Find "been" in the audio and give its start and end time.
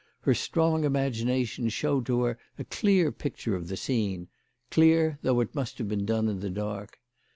5.87-6.07